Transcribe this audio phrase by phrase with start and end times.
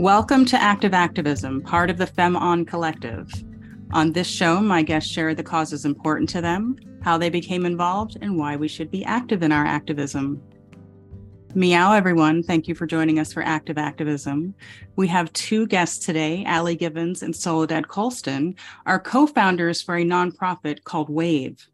[0.00, 3.30] Welcome to Active Activism, part of the FemOn Collective.
[3.92, 8.16] On this show, my guests share the causes important to them, how they became involved,
[8.22, 10.40] and why we should be active in our activism.
[11.54, 12.42] Meow, everyone.
[12.42, 14.54] Thank you for joining us for Active Activism.
[14.96, 20.02] We have two guests today, Allie Givens and Soledad Coulston, are co founders for a
[20.02, 21.66] nonprofit called WHAV.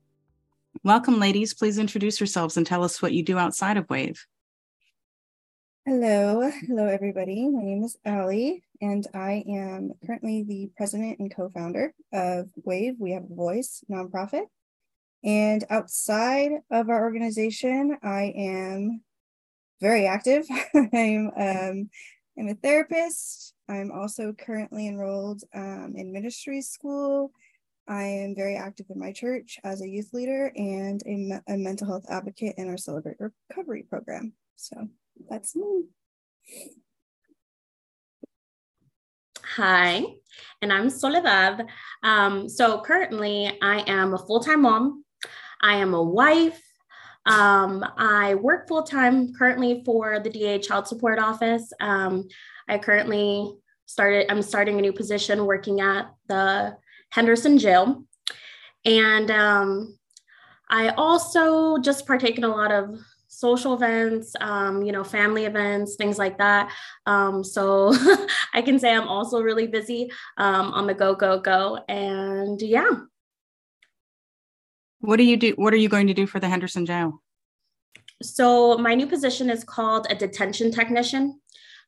[0.82, 1.54] Welcome, ladies.
[1.54, 4.18] Please introduce yourselves and tell us what you do outside of WHAV.
[5.88, 7.48] Hello, hello everybody.
[7.48, 12.96] My name is Allie, and I am currently the president and co-founder of WHAV.
[12.98, 14.46] We have a voice nonprofit,
[15.22, 19.02] and outside of our organization, I am
[19.80, 20.44] very active.
[20.74, 21.90] I'm um,
[22.36, 23.54] I'm a therapist.
[23.68, 27.30] I'm also currently enrolled um, in ministry school.
[27.86, 31.86] I am very active in my church as a youth leader and a, a mental
[31.86, 34.32] health advocate in our Celebrate Recovery program.
[34.56, 34.88] So
[35.28, 35.84] that's me.
[39.56, 40.04] Hi,
[40.60, 41.66] and I'm Soledad.
[42.02, 45.04] Um, so currently, I am a full time mom.
[45.62, 46.60] I am a wife.
[47.26, 51.72] Um, I work full time currently for the DA Child Support Office.
[51.80, 52.28] Um,
[52.68, 53.52] I currently
[53.86, 56.76] started, I'm starting a new position working at the
[57.10, 58.04] Henderson Jail.
[58.84, 59.98] And um,
[60.68, 63.00] I also just partake in a lot of
[63.36, 66.72] social events, um, you know, family events, things like that.
[67.04, 67.92] Um, so
[68.54, 71.78] I can say I'm also really busy um, on the go, go, go.
[71.86, 72.90] And yeah.
[75.00, 75.52] What do you do?
[75.56, 77.22] What are you going to do for the Henderson jail?
[78.22, 81.38] So my new position is called a detention technician.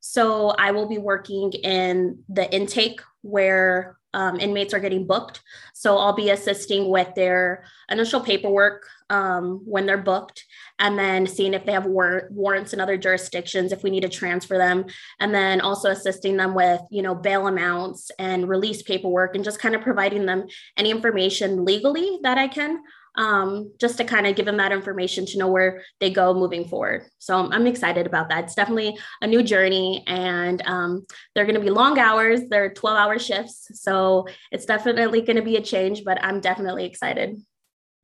[0.00, 5.40] So I will be working in the intake where um, inmates are getting booked.
[5.74, 10.44] So I'll be assisting with their initial paperwork um, when they're booked,
[10.78, 14.08] and then seeing if they have war- warrants in other jurisdictions, if we need to
[14.08, 14.84] transfer them,
[15.18, 19.60] and then also assisting them with, you know, bail amounts and release paperwork, and just
[19.60, 20.46] kind of providing them
[20.76, 22.82] any information legally that I can
[23.18, 26.66] um, just to kind of give them that information to know where they go moving
[26.66, 27.04] forward.
[27.18, 28.44] So I'm excited about that.
[28.44, 32.42] It's definitely a new journey, and um, they're going to be long hours.
[32.48, 33.68] They're 12 hour shifts.
[33.74, 37.42] So it's definitely going to be a change, but I'm definitely excited.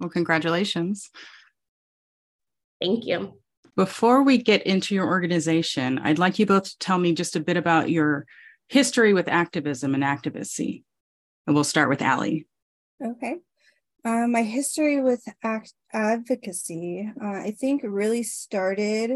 [0.00, 1.10] Well, congratulations.
[2.80, 3.38] Thank you.
[3.76, 7.40] Before we get into your organization, I'd like you both to tell me just a
[7.40, 8.26] bit about your
[8.68, 10.82] history with activism and activacy.
[11.46, 12.46] And we'll start with Allie.
[13.04, 13.38] Okay.
[14.04, 19.12] Uh, my history with act- advocacy, uh, I think, really started.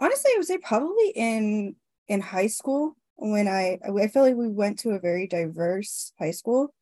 [0.00, 1.76] Honestly, I would say probably in
[2.08, 6.30] in high school when I I feel like we went to a very diverse high
[6.30, 6.74] school,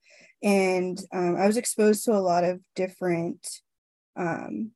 [0.43, 3.45] and um, I was exposed to a lot of different,
[4.17, 4.71] um,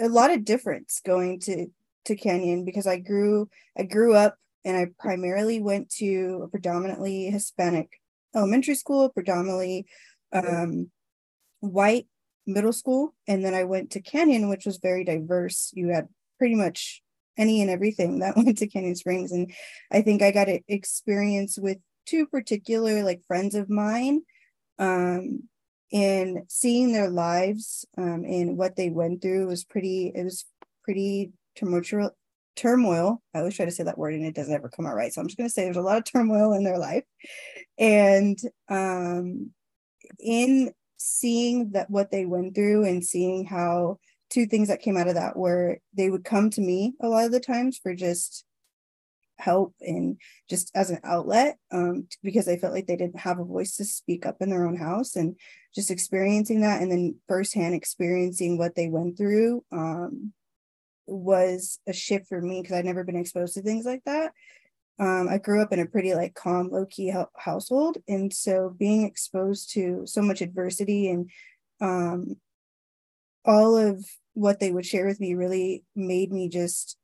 [0.00, 1.66] a lot of difference going to
[2.06, 7.26] to Canyon because I grew I grew up and I primarily went to a predominantly
[7.26, 7.90] Hispanic
[8.34, 9.86] elementary school, predominantly
[10.32, 10.90] um,
[11.62, 12.06] white
[12.46, 15.70] middle school and then I went to Canyon which was very diverse.
[15.74, 16.08] You had
[16.38, 17.02] pretty much
[17.38, 19.52] any and everything that went to Canyon Springs and
[19.90, 24.22] I think I got an experience with two particular like friends of mine
[24.78, 25.44] um
[26.48, 30.44] seeing their lives um and what they went through was pretty it was
[30.84, 32.10] pretty tumultuous
[32.56, 33.22] turmoil.
[33.34, 35.12] I always try to say that word and it doesn't ever come out right.
[35.12, 37.04] So I'm just going to say there's a lot of turmoil in their life.
[37.78, 39.50] And um,
[40.18, 40.72] in
[41.02, 43.98] seeing that what they went through and seeing how
[44.30, 47.24] two things that came out of that were they would come to me a lot
[47.24, 48.44] of the times for just
[49.36, 50.16] help and
[50.48, 53.84] just as an outlet um, because they felt like they didn't have a voice to
[53.84, 55.36] speak up in their own house and
[55.74, 60.32] just experiencing that and then firsthand experiencing what they went through um,
[61.06, 64.32] was a shift for me because I'd never been exposed to things like that
[64.98, 69.04] um, I grew up in a pretty like calm, low key household, and so being
[69.04, 71.30] exposed to so much adversity and
[71.80, 72.36] um,
[73.44, 74.04] all of
[74.34, 76.96] what they would share with me really made me just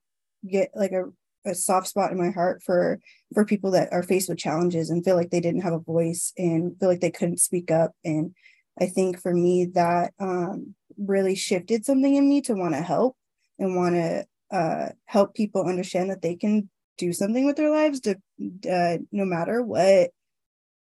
[0.49, 1.05] get like a,
[1.45, 3.01] a soft spot in my heart for
[3.35, 6.33] for people that are faced with challenges and feel like they didn't have a voice
[6.37, 8.35] and feel like they couldn't speak up and
[8.81, 13.17] i think for me that um, really shifted something in me to want to help
[13.59, 18.01] and want to uh, help people understand that they can do something with their lives
[18.01, 18.17] to
[18.71, 20.11] uh, no matter what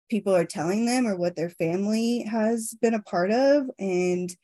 [0.09, 3.65] people are telling them or what their family has been a part of.
[3.79, 4.35] And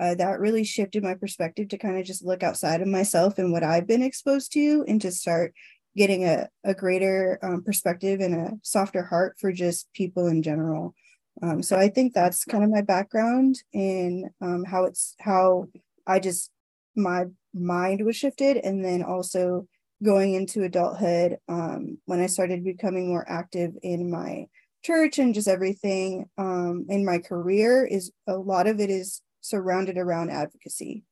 [0.00, 3.52] uh, that really shifted my perspective to kind of just look outside of myself and
[3.52, 5.52] what i've been exposed to and to start
[5.96, 10.94] getting a, a greater um, perspective and a softer heart for just people in general.
[11.42, 15.66] Um, so i think that's kind of my background and um, how it's how
[16.06, 16.50] i just
[16.96, 19.66] my mind was shifted and then also
[20.02, 24.46] going into adulthood, um, when I started becoming more active in my
[24.84, 29.98] church and just everything um, in my career, is a lot of it is surrounded
[29.98, 31.04] around advocacy.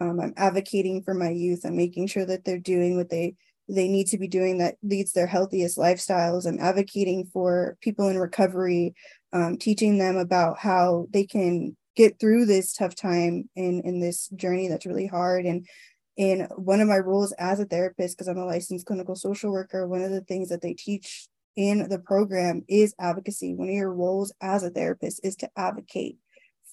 [0.00, 1.60] Um, I'm advocating for my youth.
[1.64, 3.34] I'm making sure that they're doing what they
[3.66, 6.46] they need to be doing that leads their healthiest lifestyles.
[6.46, 8.94] I'm advocating for people in recovery,
[9.32, 14.28] um, teaching them about how they can get through this tough time in in this
[14.30, 15.66] journey that's really hard and
[16.16, 19.86] in one of my roles as a therapist because i'm a licensed clinical social worker
[19.86, 23.54] one of the things that they teach in the program is advocacy.
[23.54, 26.18] One of your roles as a therapist is to advocate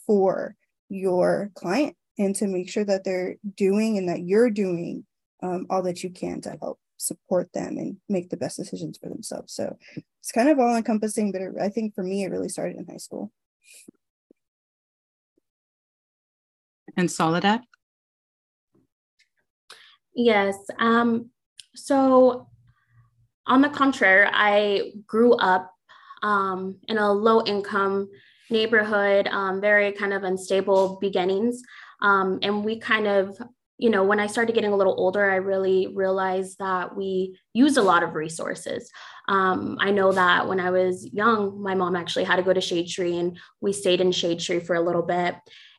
[0.06, 0.56] for
[0.90, 5.06] your client and to make sure that they're doing and that you're doing
[5.44, 9.10] um, all that you can to help support them and make the best decisions for
[9.10, 9.54] themselves.
[9.54, 9.78] So
[10.20, 12.86] it's kind of all encompassing but it, i think for me it really started in
[12.86, 13.32] high school.
[16.98, 17.62] And soledad
[20.14, 20.58] Yes.
[20.80, 21.30] Um,
[21.76, 22.48] so,
[23.48, 25.74] on the contrary, I grew up
[26.22, 28.10] um, in a low income
[28.50, 31.62] neighborhood, um, very kind of unstable beginnings.
[32.02, 33.38] Um, and we kind of,
[33.78, 37.78] you know, when I started getting a little older, I really realized that we use
[37.78, 38.92] a lot of resources.
[39.28, 42.62] Um, I know that when I was young, my mom actually had to go to
[42.62, 45.36] Shade Tree and we stayed in Shade Tree for a little bit.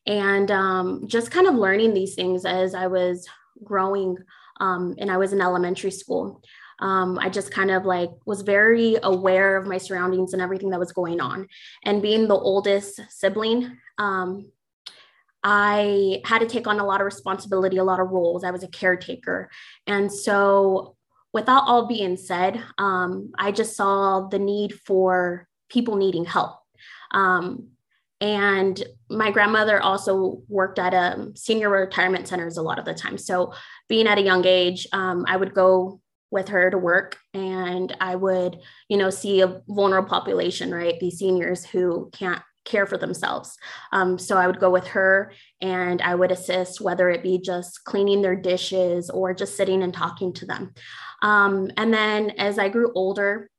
[0.07, 3.29] And um, just kind of learning these things as I was
[3.65, 4.17] growing
[4.63, 6.41] um, and I was in elementary school.
[6.79, 10.81] Um, I just kind of like was very aware of my surroundings and everything that
[10.81, 11.49] was going on.
[11.85, 14.51] And being the oldest sibling, um,
[15.43, 18.45] I had to take on a lot of responsibility, a lot of roles.
[18.45, 19.51] I was a caretaker.
[19.87, 20.97] And so,
[21.33, 26.59] without all being said, um, I just saw the need for people needing help.
[27.13, 27.71] Um,
[28.23, 28.81] and
[29.11, 33.19] my grandmother also worked at a senior retirement centers a lot of the time.
[33.19, 33.53] So,
[33.89, 38.15] being at a young age, um, I would go with her to work and I
[38.15, 40.99] would, you know, see a vulnerable population, right?
[41.01, 43.59] These seniors who can't care for themselves.
[43.91, 47.85] Um, so I would go with her and I would assist, whether it be just
[47.85, 50.73] cleaning their dishes or just sitting and talking to them.
[51.23, 53.51] Um, and then as I grew older,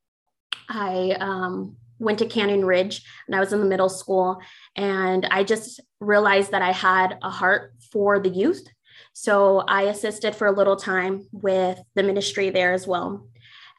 [0.70, 4.40] I um, went to Canyon Ridge and I was in the middle school.
[4.76, 8.66] And I just realized that I had a heart for the youth.
[9.14, 13.28] So I assisted for a little time with the ministry there as well.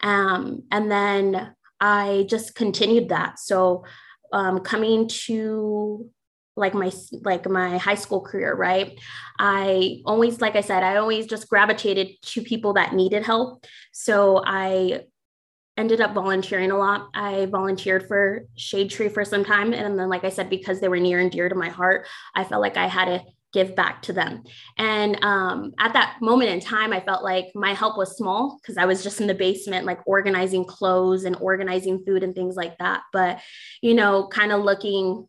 [0.02, 3.38] Um, and then I just continued that.
[3.38, 3.84] So
[4.32, 6.10] um, coming to
[6.56, 9.00] like my like my high school career right
[9.40, 14.40] i always like i said i always just gravitated to people that needed help so
[14.46, 15.00] i
[15.76, 17.08] ended up volunteering a lot.
[17.14, 19.72] I volunteered for Shade Tree for some time.
[19.72, 22.44] And then, like I said, because they were near and dear to my heart, I
[22.44, 23.22] felt like I had to
[23.52, 24.42] give back to them.
[24.78, 28.76] And um, at that moment in time, I felt like my help was small because
[28.76, 32.76] I was just in the basement, like organizing clothes and organizing food and things like
[32.78, 33.02] that.
[33.12, 33.40] But,
[33.80, 35.28] you know, kind of looking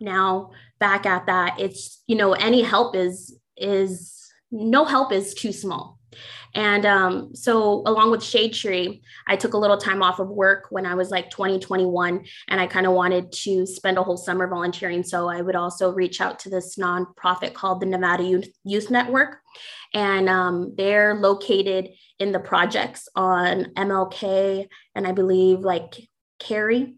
[0.00, 4.20] now back at that, it's, you know, any help is, is,
[4.52, 5.98] no help is too small
[6.54, 10.66] and um, so, along with Shade Tree, I took a little time off of work
[10.70, 14.16] when I was like 20, 21, and I kind of wanted to spend a whole
[14.16, 15.02] summer volunteering.
[15.02, 19.38] So, I would also reach out to this nonprofit called the Nevada Youth, Youth Network.
[19.92, 26.08] And um, they're located in the projects on MLK and I believe like
[26.40, 26.96] Carey.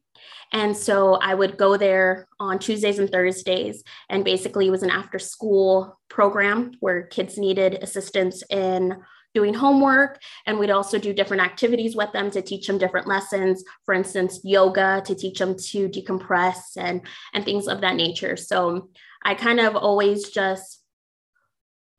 [0.53, 3.83] And so I would go there on Tuesdays and Thursdays.
[4.09, 8.97] And basically, it was an after school program where kids needed assistance in
[9.37, 13.63] doing homework and we'd also do different activities with them to teach them different lessons.
[13.85, 17.03] For instance yoga to teach them to decompress and
[17.35, 18.37] and things of that nature.
[18.37, 18.89] So
[19.31, 20.83] i kind of always just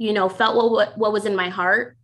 [0.05, 1.97] you know felt what what was in my heart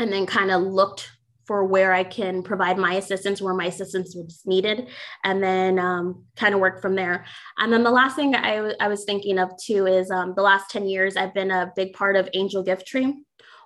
[0.00, 1.04] and then kind of looked
[1.46, 4.88] for where I can provide my assistance where my assistance was needed,
[5.24, 7.26] and then um, kind of work from there.
[7.58, 10.42] And then the last thing I, w- I was thinking of too is um, the
[10.42, 13.14] last 10 years, I've been a big part of Angel Gift Tree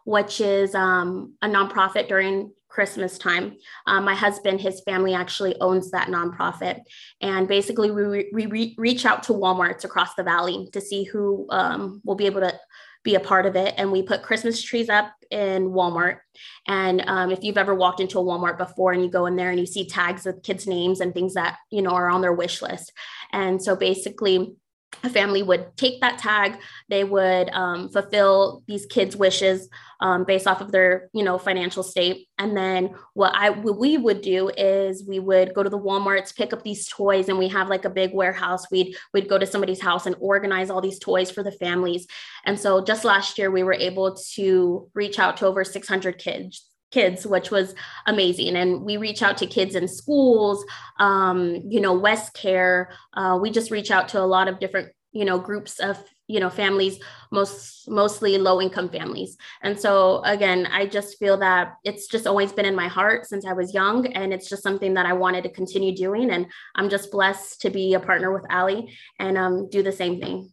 [0.08, 3.58] which is um, a nonprofit during Christmas time.
[3.86, 6.80] Um, my husband, his family actually owns that nonprofit.
[7.20, 11.04] And basically, we, re- we re- reach out to Walmarts across the valley to see
[11.04, 12.58] who um, will be able to
[13.04, 13.74] be a part of it.
[13.76, 16.20] And we put Christmas trees up in Walmart.
[16.66, 19.50] And um, if you've ever walked into a Walmart before and you go in there
[19.50, 22.32] and you see tags with kids' names and things that, you know, are on their
[22.32, 22.94] wish list.
[23.34, 24.56] And so basically,
[25.04, 26.58] a family would take that tag.
[26.88, 29.68] They would um, fulfill these kids wishes
[30.00, 32.28] um, based off of their you know financial state.
[32.38, 36.34] And then what i what we would do is we would go to the walmarts
[36.34, 38.70] pick up these toys and we have like a big warehouse.
[38.70, 42.06] We'd we'd go to somebody's house and organize all these toys for the families.
[42.44, 46.64] And so just last year we were able to reach out to over 600 kids
[46.90, 47.74] kids, which was
[48.06, 48.56] amazing.
[48.56, 50.64] And we reach out to kids in schools,
[50.98, 52.86] um, you know, WestCare.
[53.12, 56.40] Uh, we just reach out to a lot of different, you know, groups of, you
[56.40, 56.98] know, families,
[57.30, 59.36] most mostly low income families.
[59.62, 63.46] And so again, I just feel that it's just always been in my heart since
[63.46, 66.30] I was young, and it's just something that I wanted to continue doing.
[66.30, 70.20] And I'm just blessed to be a partner with Allie and um, do the same
[70.20, 70.52] thing.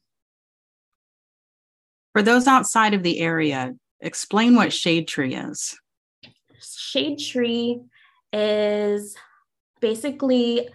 [2.13, 5.77] For those outside of the area, explain what Shade Tree is.
[6.77, 7.81] Shade Tree
[8.33, 9.15] is
[9.81, 10.69] basically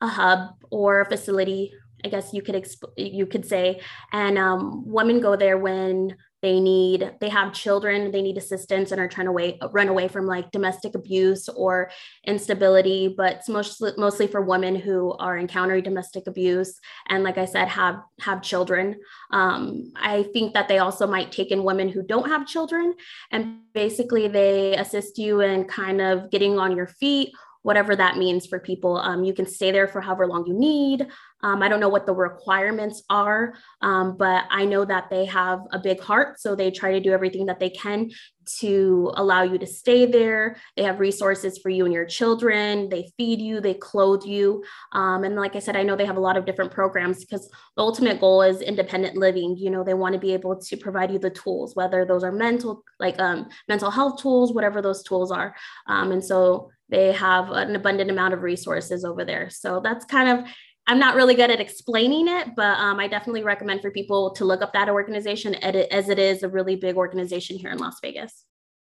[0.00, 1.72] a hub or a facility
[2.04, 3.80] I guess you could exp- you could say,
[4.12, 9.00] and um, women go there when they need they have children they need assistance and
[9.00, 11.90] are trying to wait, run away from like domestic abuse or
[12.26, 17.44] instability but it's mostly mostly for women who are encountering domestic abuse and like i
[17.44, 18.98] said have have children
[19.30, 22.92] um, i think that they also might take in women who don't have children
[23.30, 27.32] and basically they assist you in kind of getting on your feet
[27.62, 28.96] whatever that means for people.
[28.98, 31.06] Um, you can stay there for however long you need.
[31.42, 35.60] Um, I don't know what the requirements are, um, but I know that they have
[35.72, 36.40] a big heart.
[36.40, 38.10] So they try to do everything that they can
[38.44, 40.56] to allow you to stay there.
[40.76, 42.88] They have resources for you and your children.
[42.88, 44.64] They feed you, they clothe you.
[44.92, 47.48] Um, and like I said, I know they have a lot of different programs because
[47.76, 49.56] the ultimate goal is independent living.
[49.56, 52.32] You know, they want to be able to provide you the tools, whether those are
[52.32, 55.54] mental, like um, mental health tools, whatever those tools are.
[55.86, 59.50] Um, and so they have an abundant amount of resources over there.
[59.50, 60.46] So that's kind of,
[60.86, 64.44] I'm not really good at explaining it, but um, I definitely recommend for people to
[64.44, 68.44] look up that organization as it is a really big organization here in Las Vegas.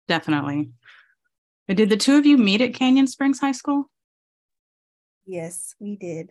[0.08, 0.70] Definitely.
[1.68, 3.90] Did the two of you meet at Canyon Springs High School?
[5.24, 6.30] Yes, we did.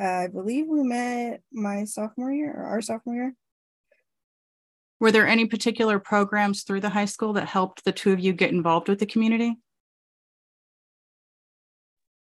[0.00, 3.34] Uh, I believe we met my sophomore year or our sophomore year.
[4.98, 8.32] Were there any particular programs through the high school that helped the two of you
[8.32, 9.56] get involved with the community?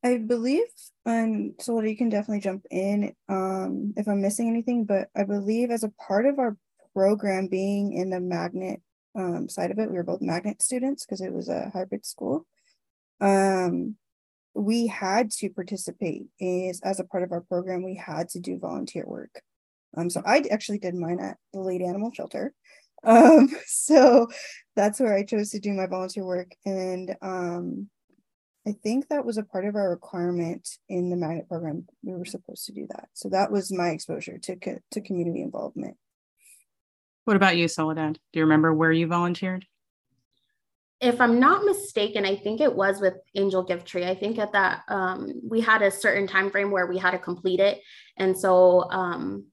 [0.05, 0.67] I believe,
[1.05, 5.71] and so you can definitely jump in um, if I'm missing anything, but I believe
[5.71, 6.57] as a part of our
[6.95, 8.81] program being in the magnet
[9.17, 12.47] um, side of it, we were both magnet students because it was a hybrid school.
[13.21, 13.97] Um,
[14.55, 18.59] we had to participate is as a part of our program, we had to do
[18.59, 19.43] volunteer work.
[19.97, 22.55] Um, so I actually did mine at the Lady Animal Shelter.
[23.05, 24.27] Um, so
[24.75, 26.51] that's where I chose to do my volunteer work.
[26.67, 27.89] And um,
[28.69, 31.87] I think that was a part of our requirement in the magnet program.
[32.03, 33.09] We were supposed to do that.
[33.15, 35.97] So that was my exposure to, co- to community involvement.
[37.25, 38.19] What about you, Soledad?
[38.33, 39.65] Do you remember where you volunteered?
[41.01, 44.05] If I'm not mistaken, I think it was with Angel Gift Tree.
[44.05, 47.19] I think at that um, we had a certain time frame where we had to
[47.19, 47.81] complete it,
[48.19, 49.47] and so um,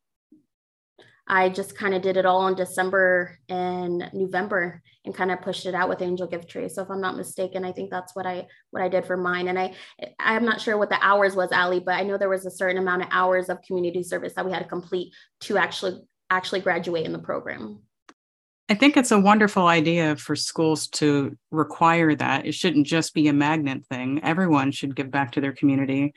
[1.27, 5.65] I just kind of did it all in December and November and kind of pushed
[5.65, 6.69] it out with Angel Gift Tree.
[6.69, 9.47] So if I'm not mistaken, I think that's what I what I did for mine.
[9.47, 9.73] And I
[10.19, 12.77] I'm not sure what the hours was, Allie, but I know there was a certain
[12.77, 17.05] amount of hours of community service that we had to complete to actually actually graduate
[17.05, 17.79] in the program.
[18.69, 22.47] I think it's a wonderful idea for schools to require that.
[22.47, 24.21] It shouldn't just be a magnet thing.
[24.23, 26.13] Everyone should give back to their community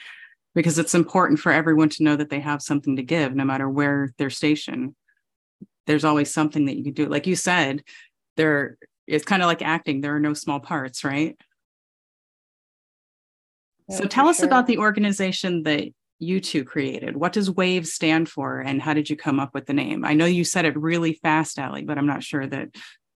[0.54, 3.68] because it's important for everyone to know that they have something to give no matter
[3.68, 4.94] where they're stationed
[5.88, 7.82] there's always something that you can do like you said
[8.36, 8.78] there
[9.08, 11.36] it's kind of like acting there are no small parts right
[13.88, 14.46] yeah, so tell us sure.
[14.46, 15.88] about the organization that
[16.20, 19.66] you two created what does WHAV stand for and how did you come up with
[19.66, 22.68] the name i know you said it really fast Allie but i'm not sure that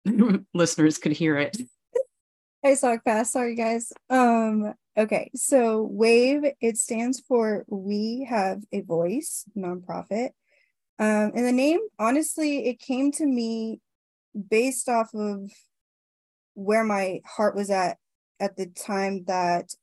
[0.53, 1.57] listeners could hear it
[2.63, 3.33] I saw fast.
[3.33, 3.91] Sorry, guys.
[4.09, 10.29] Um, okay, so WHAV it stands for We Have a Voice nonprofit.
[11.01, 13.81] Um, and the name, honestly, it came to me
[14.49, 15.51] based off of
[16.53, 17.97] where my heart was at
[18.39, 19.73] at the time that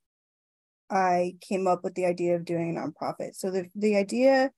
[0.89, 3.35] I came up with the idea of doing a nonprofit.
[3.35, 4.53] So the the idea,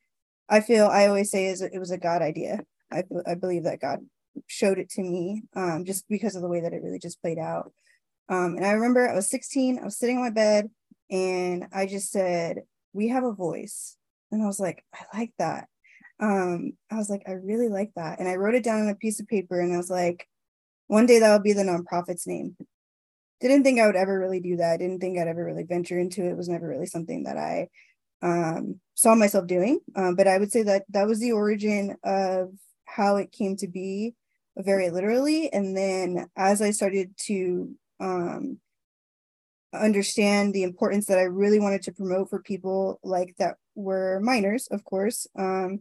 [0.50, 2.60] I feel I always say is it was a God idea.
[2.92, 4.00] I I believe that God
[4.46, 7.38] showed it to me um, just because of the way that it really just played
[7.38, 7.72] out.
[8.28, 10.68] Um, and I remember I was 16, I was sitting on my bed
[11.10, 13.96] and I just said, We have a voice.
[14.30, 15.68] And I was like, I like that.
[16.20, 18.18] Um, I was like, I really like that.
[18.18, 20.26] And I wrote it down on a piece of paper and I was like,
[20.86, 22.56] one day that will be the nonprofit's name.
[23.40, 24.80] Didn't think I would ever really do that.
[24.80, 26.32] Didn't think I'd ever really venture into it.
[26.32, 27.68] it was never really something that I
[28.22, 29.80] um, saw myself doing.
[29.96, 32.50] Um, but I would say that that was the origin of
[32.84, 34.14] how it came to be
[34.58, 35.50] very literally.
[35.52, 38.58] And then as I started to um,
[39.72, 44.66] understand the importance that I really wanted to promote for people like that were minors,
[44.70, 45.80] of course, um,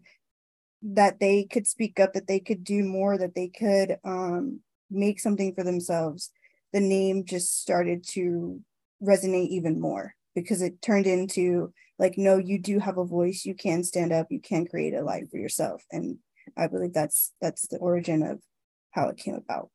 [0.81, 5.19] that they could speak up, that they could do more, that they could um, make
[5.19, 6.31] something for themselves.
[6.71, 8.61] the name just started to
[9.01, 13.55] resonate even more because it turned into like no you do have a voice you
[13.55, 16.17] can stand up you can create a life for yourself and
[16.57, 18.39] i believe that's that's the origin of
[18.91, 19.69] how it came about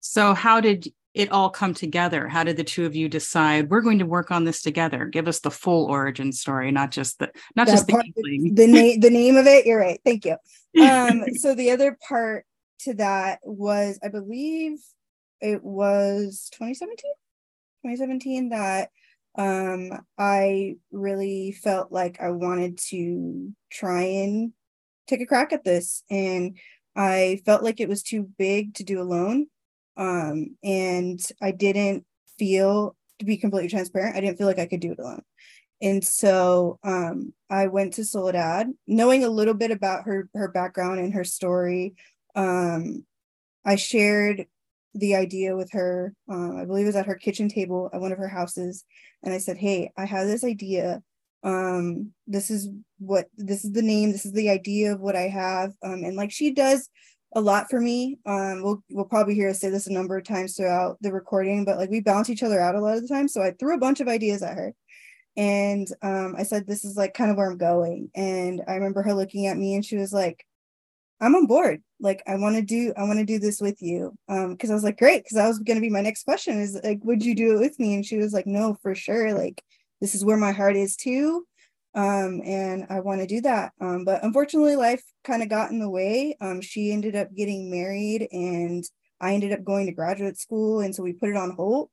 [0.00, 2.28] so how did it all come together?
[2.28, 5.04] How did the two of you decide we're going to work on this together?
[5.06, 8.66] Give us the full origin story not just the not that just part, the, the
[8.66, 9.66] name the name of it?
[9.66, 10.00] You're right.
[10.04, 10.36] Thank you.
[10.80, 12.46] Um so the other part
[12.80, 14.78] to that was i believe
[15.38, 16.96] it was 2017
[17.84, 18.88] 2017 that
[19.36, 24.52] um, I really felt like I wanted to try and
[25.06, 26.02] take a crack at this.
[26.10, 26.58] And
[26.94, 29.46] I felt like it was too big to do alone.
[30.02, 32.04] Um, and I didn't
[32.36, 35.22] feel, to be completely transparent, I didn't feel like I could do it alone.
[35.80, 40.98] And so um, I went to Soledad, knowing a little bit about her her background
[41.00, 41.94] and her story.
[42.34, 43.04] Um,
[43.64, 44.46] I shared
[44.94, 46.14] the idea with her.
[46.28, 48.84] Um, I believe it was at her kitchen table at one of her houses,
[49.24, 51.02] and I said, "Hey, I have this idea.
[51.42, 52.68] Um, this is
[52.98, 54.12] what this is the name.
[54.12, 56.88] This is the idea of what I have." Um, and like she does
[57.34, 58.18] a lot for me.
[58.26, 61.64] Um, we'll we'll probably hear us say this a number of times throughout the recording,
[61.64, 63.28] but like we balance each other out a lot of the time.
[63.28, 64.74] So I threw a bunch of ideas at her,
[65.36, 69.02] and um, I said, "This is like kind of where I'm going." And I remember
[69.02, 70.44] her looking at me, and she was like,
[71.22, 71.82] I'm on board.
[72.00, 74.12] Like I want to do I want to do this with you.
[74.28, 76.60] Um cuz I was like great cuz that was going to be my next question
[76.60, 79.32] is like would you do it with me and she was like no for sure
[79.32, 79.62] like
[80.00, 81.46] this is where my heart is too.
[81.94, 83.72] Um and I want to do that.
[83.80, 86.36] Um but unfortunately life kind of got in the way.
[86.40, 88.84] Um she ended up getting married and
[89.20, 91.90] I ended up going to graduate school and so we put it on hold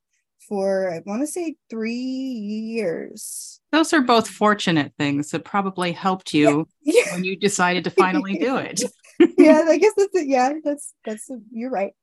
[0.48, 3.60] for I want to say 3 years.
[3.72, 7.03] Those are both fortunate things that probably helped you yeah.
[7.06, 7.13] Yeah.
[7.13, 8.82] when you decided to finally do it.
[9.38, 10.27] yeah, I guess that's it.
[10.27, 11.94] Yeah, that's that's you're right.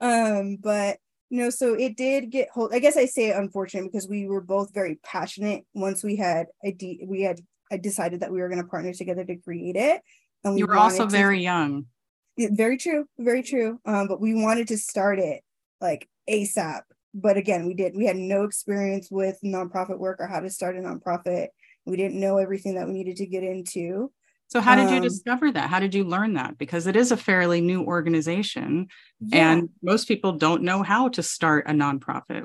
[0.00, 0.98] Um, but
[1.34, 2.72] you know, so it did get hold.
[2.72, 6.70] I guess I say unfortunate because we were both very passionate once we had a
[6.70, 7.40] de- we had
[7.72, 10.00] I decided that we were going to partner together to create it.
[10.44, 11.86] And we you were also very young.
[12.36, 13.80] Yeah, very true, very true.
[13.84, 15.42] Um, but we wanted to start it
[15.80, 16.82] like ASAP.
[17.14, 17.96] But again, we did.
[17.96, 21.48] We had no experience with nonprofit work or how to start a nonprofit.
[21.84, 24.12] We didn't know everything that we needed to get into.
[24.54, 25.68] So, how did you um, discover that?
[25.68, 26.58] How did you learn that?
[26.58, 28.86] Because it is a fairly new organization,
[29.18, 29.50] yeah.
[29.50, 32.44] and most people don't know how to start a nonprofit.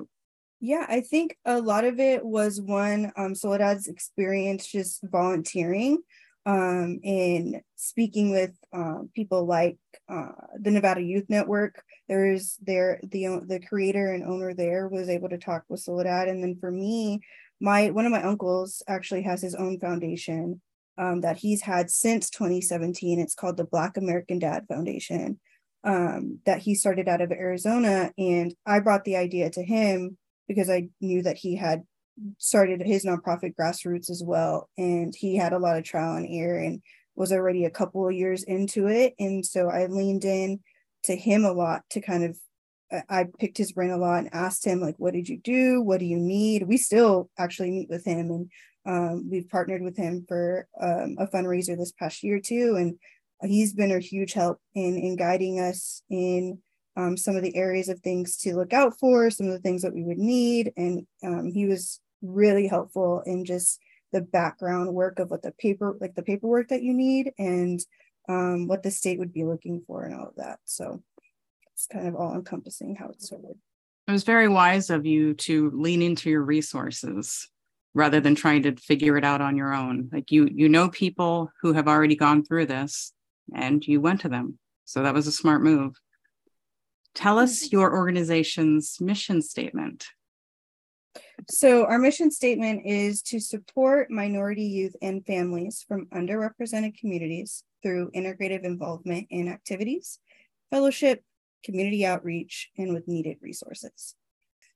[0.59, 5.99] Yeah, I think a lot of it was one, um, Soledad's experience just volunteering
[6.47, 9.77] um, and speaking with uh, people like
[10.11, 11.83] uh, the Nevada Youth Network.
[12.07, 16.41] There's there the the creator and owner there was able to talk with Soledad, and
[16.41, 17.19] then for me,
[17.61, 20.59] my one of my uncles actually has his own foundation
[20.99, 23.19] um, that he's had since 2017.
[23.19, 25.39] It's called the Black American Dad Foundation
[25.83, 28.11] um, that he started out of Arizona.
[28.17, 31.83] And I brought the idea to him because I knew that he had
[32.37, 34.69] started his nonprofit grassroots as well.
[34.77, 36.81] And he had a lot of trial and error and
[37.15, 39.13] was already a couple of years into it.
[39.19, 40.59] And so I leaned in
[41.03, 42.37] to him a lot to kind of
[43.09, 45.81] I picked his brain a lot and asked him like, what did you do?
[45.81, 46.63] What do you need?
[46.63, 48.49] We still actually meet with him and
[48.85, 52.97] um, we've partnered with him for um, a fundraiser this past year too, and
[53.51, 56.59] he's been a huge help in in guiding us in
[56.95, 59.81] um, some of the areas of things to look out for, some of the things
[59.81, 63.79] that we would need, and um, he was really helpful in just
[64.11, 67.79] the background work of what the paper like the paperwork that you need and
[68.27, 70.59] um, what the state would be looking for and all of that.
[70.65, 71.03] So
[71.79, 73.55] it's kind of all encompassing how it started.
[74.07, 77.47] It was very wise of you to lean into your resources
[77.93, 80.09] rather than trying to figure it out on your own.
[80.11, 83.13] Like you you know people who have already gone through this
[83.55, 84.59] and you went to them.
[84.83, 85.95] So that was a smart move.
[87.15, 87.77] Tell us mm-hmm.
[87.77, 90.05] your organization's mission statement.
[91.49, 98.11] So our mission statement is to support minority youth and families from underrepresented communities through
[98.11, 100.19] integrative involvement in activities
[100.69, 101.23] fellowship
[101.63, 104.15] community outreach and with needed resources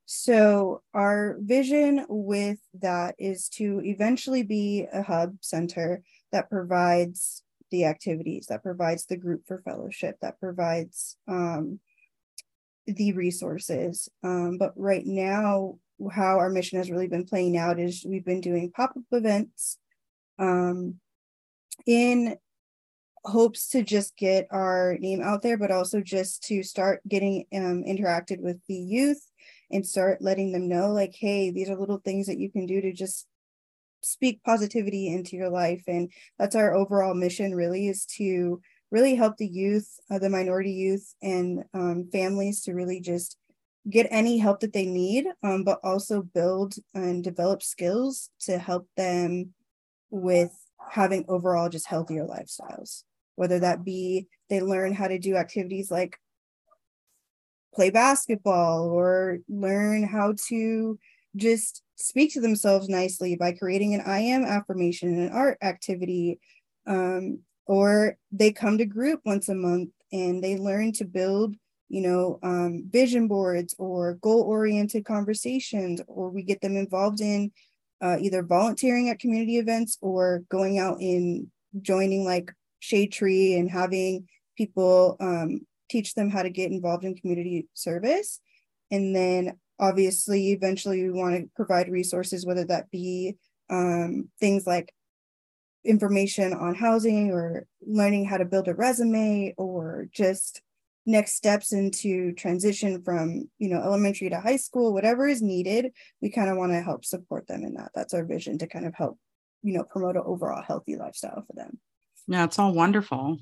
[0.06, 7.86] so, our vision with that is to eventually be a hub center that provides the
[7.86, 11.80] activities, that provides the group for fellowship, that provides um,
[12.86, 14.10] the resources.
[14.22, 15.78] Um, but right now,
[16.12, 19.78] how our mission has really been playing out is we've been doing pop up events
[20.38, 20.96] um,
[21.86, 22.36] in
[23.24, 27.84] hopes to just get our name out there, but also just to start getting um,
[27.86, 29.30] interacted with the youth
[29.70, 32.80] and start letting them know like hey these are little things that you can do
[32.82, 33.26] to just
[34.02, 38.60] speak positivity into your life and that's our overall mission really is to
[38.94, 43.36] really help the youth, uh, the minority youth, and um, families to really just
[43.90, 48.88] get any help that they need, um, but also build and develop skills to help
[48.96, 49.52] them
[50.10, 50.52] with
[50.90, 53.02] having overall just healthier lifestyles.
[53.36, 56.18] Whether that be they learn how to do activities like
[57.74, 60.98] play basketball or learn how to
[61.36, 66.38] just speak to themselves nicely by creating an I am affirmation, and an art activity,
[66.86, 71.56] um, or they come to group once a month and they learn to build
[71.88, 77.52] you know um, vision boards or goal oriented conversations or we get them involved in
[78.02, 81.46] uh, either volunteering at community events or going out and
[81.80, 82.52] joining like
[82.84, 88.40] shade tree and having people um, teach them how to get involved in community service.
[88.90, 93.36] And then obviously eventually we want to provide resources whether that be
[93.70, 94.92] um, things like
[95.84, 100.60] information on housing or learning how to build a resume or just
[101.06, 105.92] next steps into transition from you know elementary to high school whatever is needed
[106.22, 107.90] we kind of want to help support them in that.
[107.94, 109.18] That's our vision to kind of help
[109.62, 111.78] you know promote an overall healthy lifestyle for them
[112.26, 113.38] yeah it's all wonderful.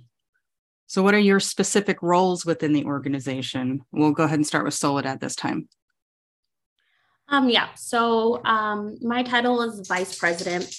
[0.86, 3.82] So what are your specific roles within the organization?
[3.92, 5.68] We'll go ahead and start with soledad this time.
[7.28, 10.74] Um yeah so um my title is vice president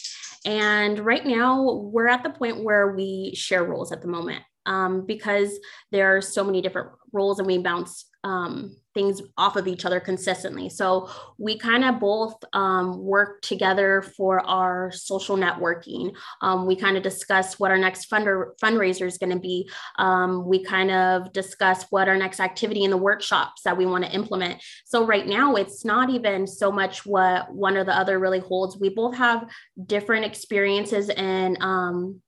[0.46, 5.06] and right now we're at the point where we share roles at the moment um,
[5.06, 5.58] because
[5.92, 10.00] there are so many different roles and we bounce um, things off of each other
[10.00, 10.70] consistently.
[10.70, 16.16] So we kind of both um, work together for our social networking.
[16.42, 19.70] Um, we kind of discuss what our next funder, fundraiser is going to be.
[19.98, 24.04] Um, we kind of discuss what our next activity in the workshops that we want
[24.06, 24.62] to implement.
[24.86, 28.78] So right now, it's not even so much what one or the other really holds.
[28.78, 29.50] We both have
[29.86, 32.22] different experiences and um,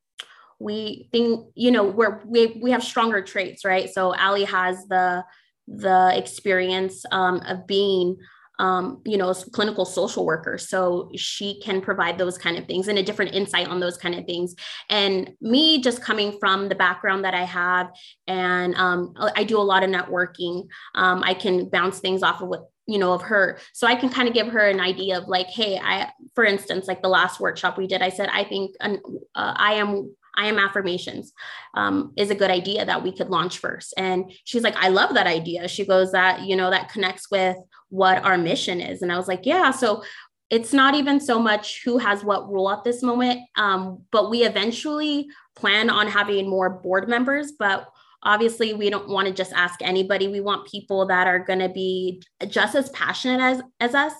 [0.60, 5.24] we think you know we're we, we have stronger traits right so Allie has the
[5.68, 8.18] the experience um, of being
[8.60, 10.58] um, you know, clinical social worker.
[10.58, 14.16] So she can provide those kind of things and a different insight on those kind
[14.16, 14.56] of things.
[14.90, 17.88] And me just coming from the background that I have,
[18.28, 22.48] and um, I do a lot of networking, um, I can bounce things off of
[22.48, 25.28] what you know of her so i can kind of give her an idea of
[25.28, 28.76] like hey i for instance like the last workshop we did i said i think
[28.80, 28.92] uh,
[29.34, 31.34] i am I am affirmations
[31.74, 33.94] um, is a good idea that we could launch first.
[33.98, 35.68] And she's like, I love that idea.
[35.68, 37.58] She goes, that, you know, that connects with
[37.90, 39.02] what our mission is.
[39.02, 39.72] And I was like, yeah.
[39.72, 40.04] So
[40.50, 44.44] it's not even so much who has what role at this moment, um, but we
[44.44, 47.54] eventually plan on having more board members.
[47.58, 47.88] But
[48.26, 51.70] obviously we don't want to just ask anybody we want people that are going to
[51.70, 54.14] be just as passionate as as us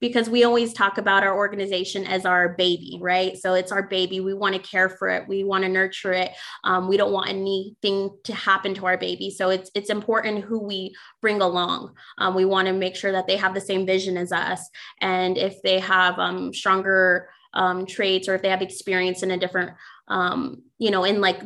[0.00, 3.36] because we always talk about our organization as our baby, right?
[3.36, 4.20] So it's our baby.
[4.20, 5.28] We want to care for it.
[5.28, 6.32] We want to nurture it.
[6.64, 9.30] Um, we don't want anything to happen to our baby.
[9.30, 11.94] So it's it's important who we bring along.
[12.18, 14.68] Um, we want to make sure that they have the same vision as us,
[15.00, 19.36] and if they have um, stronger um, traits or if they have experience in a
[19.36, 19.72] different
[20.10, 21.40] um, you know, in like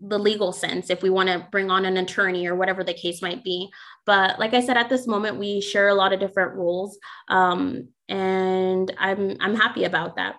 [0.00, 3.22] the legal sense, if we want to bring on an attorney or whatever the case
[3.22, 3.70] might be.
[4.04, 6.98] But like I said, at this moment, we share a lot of different roles.
[7.28, 10.34] Um, and I'm I'm happy about that.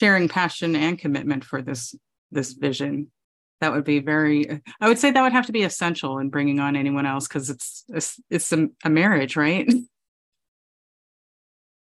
[0.00, 1.94] Sharing passion and commitment for this
[2.30, 3.10] this vision.
[3.60, 4.60] That would be very.
[4.80, 7.48] I would say that would have to be essential in bringing on anyone else because
[7.48, 9.66] it's it's, it's a, a marriage, right?
[9.66, 9.86] Do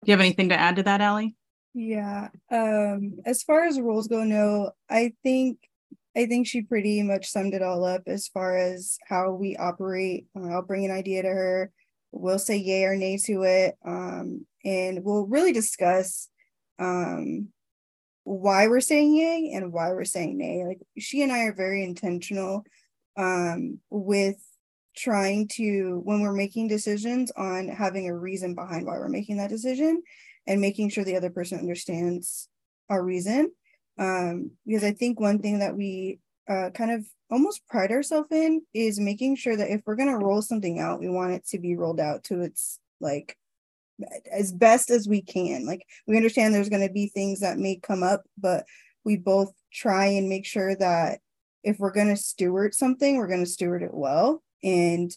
[0.05, 1.37] you have anything to add to that, Allie?
[1.73, 2.29] Yeah.
[2.51, 5.59] Um, as far as rules go, no, I think
[6.17, 10.27] I think she pretty much summed it all up as far as how we operate.
[10.37, 11.73] I'll bring an idea to her
[12.13, 16.29] we'll say yay or nay to it um, and we'll really discuss
[16.79, 17.49] um,
[18.25, 20.65] why we're saying yay and why we're saying nay.
[20.67, 22.65] Like she and i are very intentional
[23.17, 24.37] um, with
[24.97, 29.51] trying to when we're making decisions on having a reason behind why we're making that
[29.51, 30.03] decision
[30.47, 32.49] and making sure the other person understands
[32.89, 33.51] our reason
[33.99, 36.19] um, because i think one thing that we
[36.49, 40.25] uh, kind of almost pride ourselves in is making sure that if we're going to
[40.25, 43.37] roll something out, we want it to be rolled out to its like
[44.33, 45.67] as best as we can.
[45.67, 48.65] Like we understand there's going to be things that may come up, but
[49.05, 51.21] we both try and make sure that
[51.63, 54.43] if we're going to steward something, we're going to steward it well.
[54.63, 55.11] And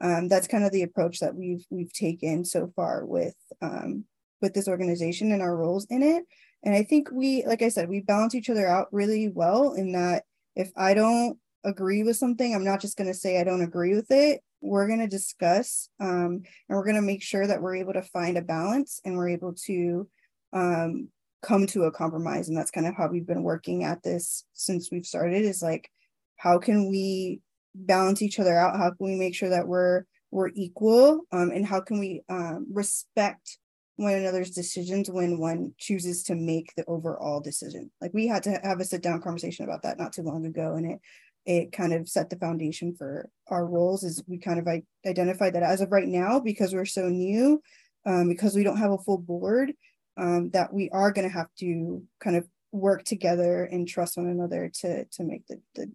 [0.00, 4.04] um, that's kind of the approach that we've we've taken so far with um,
[4.40, 6.24] with this organization and our roles in it.
[6.62, 9.92] And I think we, like I said, we balance each other out really well in
[9.92, 10.24] that
[10.56, 13.94] if I don't agree with something, I'm not just going to say I don't agree
[13.94, 14.40] with it.
[14.60, 18.02] We're going to discuss um, and we're going to make sure that we're able to
[18.02, 20.08] find a balance and we're able to
[20.52, 21.08] um,
[21.42, 22.48] come to a compromise.
[22.48, 25.90] And that's kind of how we've been working at this since we've started is like
[26.36, 27.40] how can we
[27.74, 28.76] balance each other out?
[28.76, 31.22] How can we make sure that we're we're equal?
[31.32, 33.58] Um, and how can we um, respect
[33.96, 37.90] one another's decisions when one chooses to make the overall decision?
[38.00, 40.74] Like we had to have a sit down conversation about that not too long ago
[40.76, 41.00] and it
[41.46, 44.68] it kind of set the foundation for our roles is we kind of
[45.06, 47.62] identified that as of right now because we're so new
[48.06, 49.72] um, because we don't have a full board
[50.16, 54.28] um, that we are going to have to kind of work together and trust one
[54.28, 55.90] another to to make the, the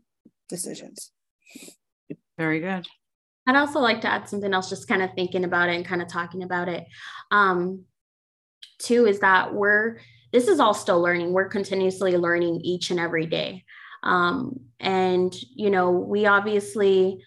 [0.50, 1.12] decisions.
[2.38, 2.86] Very good.
[3.48, 6.02] I'd also like to add something else just kind of thinking about it and kind
[6.02, 6.86] of talking about it.
[7.32, 7.86] Um
[8.80, 10.00] too is that we're
[10.34, 11.32] this is all still learning.
[11.32, 13.64] We're continuously learning each and every day
[14.06, 17.20] um and you know we obviously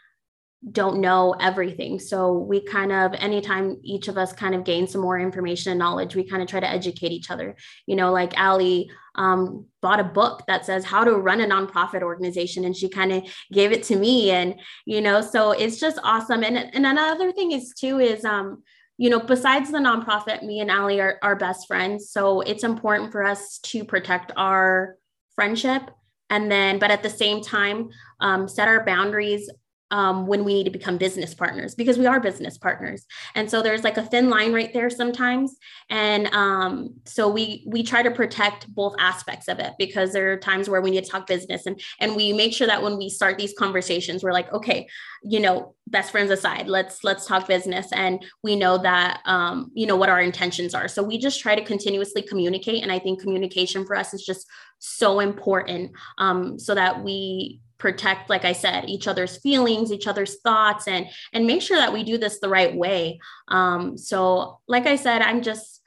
[0.73, 2.01] don't know everything.
[2.01, 5.79] So we kind of, anytime each of us kind of gain some more information and
[5.79, 7.55] knowledge, we kind of try to educate each other.
[7.87, 12.03] You know, like Allie um, bought a book that says how to run a nonprofit
[12.03, 14.33] organization, and she kind of gave it to me.
[14.33, 16.43] And, you know, so it's just awesome.
[16.43, 18.64] And, and another thing is too, is, um,
[18.97, 22.11] you know, besides the nonprofit, me and Allie are, are best friends.
[22.11, 24.97] So it's important for us to protect our
[25.37, 25.83] friendship
[26.31, 27.88] and then but at the same time
[28.21, 29.51] um, set our boundaries
[29.90, 33.07] um, when we need to become business partners because we are business partners.
[33.35, 35.57] And so there's like a thin line right there sometimes.
[35.90, 40.37] And um, so we we try to protect both aspects of it because there are
[40.37, 43.09] times where we need to talk business and and we make sure that when we
[43.09, 44.87] start these conversations we're like okay
[45.22, 47.88] you know best friends aside let's let's talk business.
[47.92, 50.88] And we know that um, you know what our intentions are.
[50.88, 52.83] So we just try to continuously communicate.
[52.83, 54.46] And i think communication for us is just
[54.79, 60.41] so important um, so that we protect like i said each other's feelings each other's
[60.41, 63.21] thoughts and and make sure that we do this the right way.
[63.49, 65.81] Um so like i said i'm just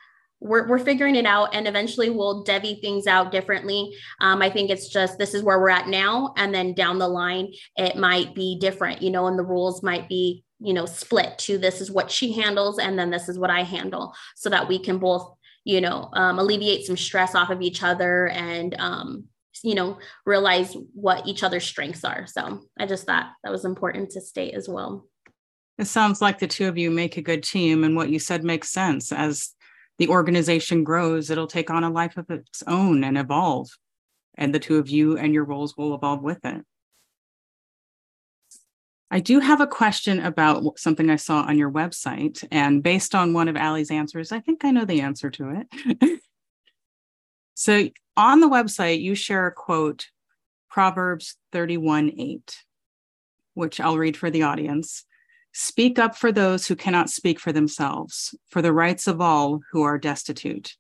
[0.44, 3.96] we're, we're figuring it out and eventually we'll devy things out differently.
[4.20, 7.08] Um, i think it's just this is where we're at now and then down the
[7.08, 11.38] line it might be different you know and the rules might be you know split
[11.40, 14.68] to this is what she handles and then this is what i handle so that
[14.68, 19.26] we can both you know um, alleviate some stress off of each other and um,
[19.64, 24.10] you know realize what each other's strengths are so i just thought that was important
[24.10, 25.06] to state as well
[25.78, 28.44] it sounds like the two of you make a good team and what you said
[28.44, 29.52] makes sense as
[29.98, 33.70] the organization grows it'll take on a life of its own and evolve
[34.36, 36.64] and the two of you and your roles will evolve with it
[39.14, 42.48] I do have a question about something I saw on your website.
[42.50, 45.66] And based on one of Allie's answers, I think I know the answer to
[46.00, 46.22] it.
[47.62, 50.08] So on the website, you share a quote,
[50.68, 52.58] Proverbs 31 8,
[53.54, 55.06] which I'll read for the audience.
[55.54, 59.84] Speak up for those who cannot speak for themselves, for the rights of all who
[59.84, 60.76] are destitute.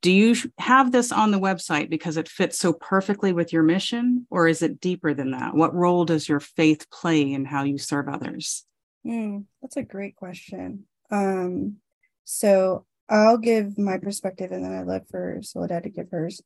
[0.00, 4.26] Do you have this on the website because it fits so perfectly with your mission,
[4.30, 5.54] or is it deeper than that?
[5.54, 8.64] What role does your faith play in how you serve others?
[9.06, 10.84] Mm, that's a great question.
[11.10, 11.76] Um,
[12.24, 16.42] so I'll give my perspective and then I'd love for Soledad to give hers.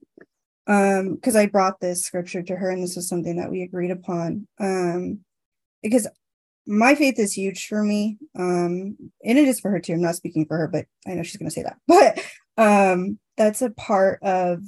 [0.66, 3.90] Um, because I brought this scripture to her and this was something that we agreed
[3.90, 4.46] upon.
[4.60, 5.20] Um,
[5.82, 6.06] because
[6.66, 8.18] my faith is huge for me.
[8.38, 9.94] Um, and it is for her too.
[9.94, 11.78] I'm not speaking for her, but I know she's gonna say that.
[11.88, 12.24] But
[12.58, 14.60] um that's a part of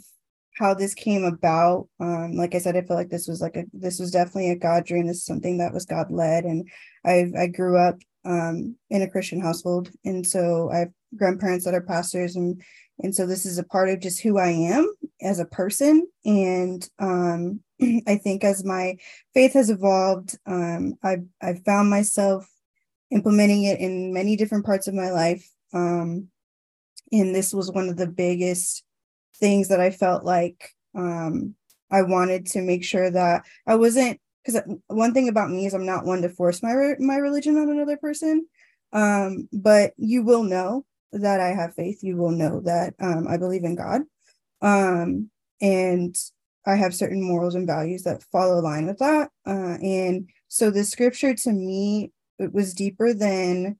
[0.56, 1.88] how this came about.
[2.00, 4.56] Um, like I said, I feel like this was like a this was definitely a
[4.56, 5.06] God dream.
[5.06, 6.44] This is something that was God led.
[6.44, 6.68] And
[7.04, 9.90] I I grew up um in a Christian household.
[10.04, 12.62] And so I have grandparents that are pastors and
[13.00, 16.06] and so this is a part of just who I am as a person.
[16.24, 17.60] And um,
[18.06, 18.96] I think as my
[19.32, 22.48] faith has evolved um, I've I've found myself
[23.10, 25.48] implementing it in many different parts of my life.
[25.72, 26.28] Um,
[27.12, 28.84] and this was one of the biggest
[29.36, 31.54] things that I felt like um,
[31.90, 35.86] I wanted to make sure that I wasn't because one thing about me is I'm
[35.86, 38.46] not one to force my my religion on another person.
[38.92, 43.36] Um, but you will know that I have faith, you will know that um, I
[43.36, 44.02] believe in God.
[44.62, 46.16] Um, and
[46.66, 49.30] I have certain morals and values that follow line with that.
[49.46, 53.78] Uh, and so the scripture to me, it was deeper than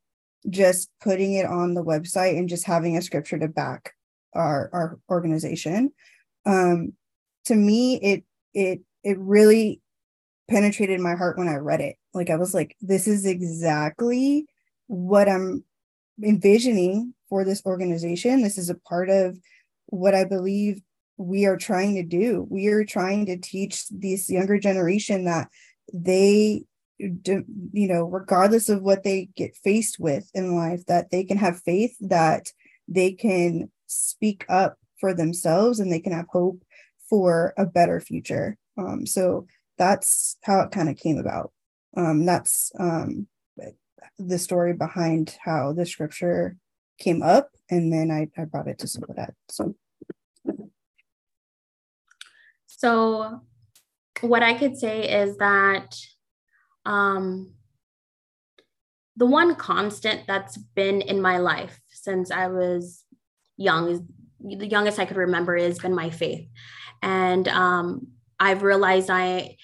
[0.51, 3.95] just putting it on the website and just having a scripture to back
[4.35, 5.93] our, our organization.
[6.45, 6.93] Um,
[7.47, 9.81] to me, it it it really
[10.49, 11.97] penetrated my heart when I read it.
[12.13, 14.47] Like I was like, this is exactly
[14.87, 15.65] what I'm
[16.23, 18.43] envisioning for this organization.
[18.43, 19.39] This is a part of
[19.87, 20.81] what I believe
[21.17, 22.47] we are trying to do.
[22.51, 25.49] We are trying to teach this younger generation that
[25.93, 26.65] they
[26.99, 27.43] you
[27.89, 31.93] know regardless of what they get faced with in life that they can have faith
[32.01, 32.47] that
[32.87, 36.63] they can speak up for themselves and they can have hope
[37.09, 38.57] for a better future.
[38.79, 39.47] Um, so
[39.77, 41.53] that's how it kind of came about.
[41.97, 43.27] Um, that's um,
[44.19, 46.57] the story behind how the scripture
[46.99, 49.35] came up, and then I, I brought it to Soledad.
[49.51, 49.75] So,
[52.67, 53.41] so
[54.21, 55.97] what I could say is that
[56.87, 57.55] um,
[59.17, 63.05] the one constant that's been in my life since I was
[63.57, 64.01] young, is
[64.41, 66.47] the youngest I could remember, has been my faith,
[67.03, 69.57] and um, I've realized I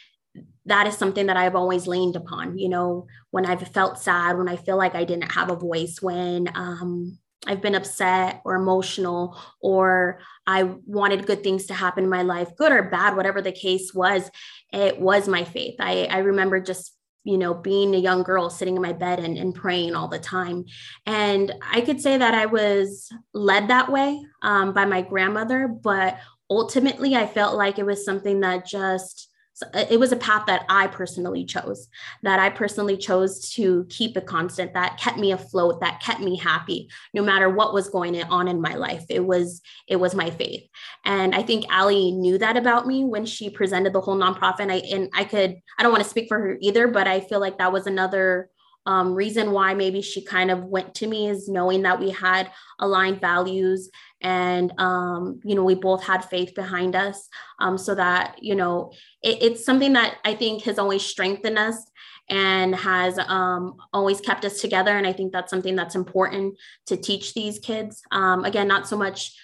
[0.70, 2.56] that is something that I've always leaned upon.
[2.56, 5.98] You know, when I've felt sad, when I feel like I didn't have a voice,
[6.00, 12.10] when um, I've been upset or emotional, or I wanted good things to happen in
[12.10, 14.30] my life, good or bad, whatever the case was,
[14.72, 15.74] it was my faith.
[15.80, 19.36] I, I remember just you know, being a young girl sitting in my bed and,
[19.36, 20.64] and praying all the time.
[21.04, 26.18] And I could say that I was led that way um, by my grandmother, but
[26.48, 29.29] ultimately I felt like it was something that just
[29.74, 31.88] it was a path that I personally chose,
[32.22, 36.36] that I personally chose to keep it constant, that kept me afloat, that kept me
[36.36, 39.04] happy, no matter what was going on in my life.
[39.08, 40.64] It was it was my faith,
[41.04, 44.60] and I think Allie knew that about me when she presented the whole nonprofit.
[44.60, 47.20] And I and I could I don't want to speak for her either, but I
[47.20, 48.50] feel like that was another
[48.86, 52.50] um, reason why maybe she kind of went to me is knowing that we had
[52.78, 53.90] aligned values
[54.22, 57.28] and um, you know we both had faith behind us
[57.58, 61.90] um, so that you know it, it's something that i think has always strengthened us
[62.30, 64.96] and has um, always kept us together.
[64.96, 66.56] And i think that's something that's important
[66.86, 68.02] to teach these kids.
[68.10, 69.36] Um, again not so much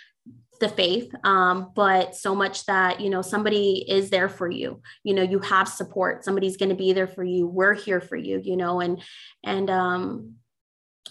[0.59, 4.81] the faith um, but so much that you know somebody is there for you.
[5.05, 6.25] You know you have support.
[6.25, 7.47] Somebody's going to be there for you.
[7.47, 9.03] We're here for you you know and
[9.45, 10.35] and um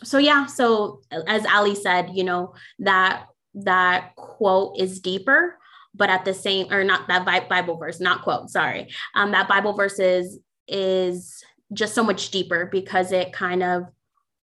[0.04, 5.58] so yeah so as Allie said you know that that quote is deeper
[5.96, 8.90] but at the same or not that bible verse not quote sorry.
[9.16, 13.84] Um that bible verse is is just so much deeper because it kind of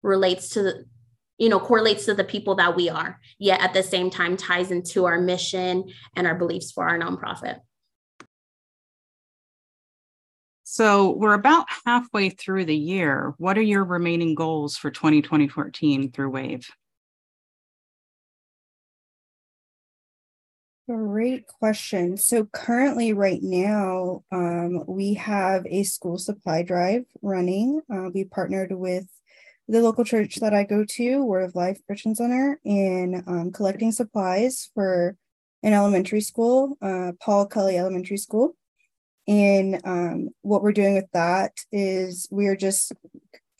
[0.03, 0.85] relates to
[1.39, 4.71] you know correlates to the people that we are yet at the same time ties
[4.71, 5.85] into our mission
[6.17, 7.59] and our beliefs for our nonprofit.
[10.63, 13.35] So we're about halfway through the year.
[13.39, 16.65] What are your remaining goals for 2020 through WHAV
[20.91, 22.17] Great question.
[22.17, 27.81] So currently, right now, um, we have a school supply drive running.
[27.89, 29.07] Uh, we partnered with
[29.69, 33.93] the local church that I go to, Word of Life Christian Center, in um, collecting
[33.93, 35.17] supplies for
[35.63, 38.57] an elementary school, uh, Paul Kelly Elementary School.
[39.29, 42.91] And um, what we're doing with that is we are just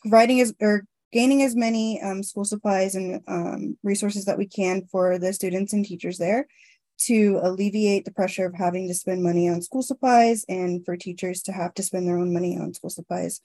[0.01, 4.85] providing as or gaining as many um, school supplies and um, resources that we can
[4.91, 6.45] for the students and teachers there
[7.05, 11.41] to alleviate the pressure of having to spend money on school supplies and for teachers
[11.43, 13.41] to have to spend their own money on school supplies.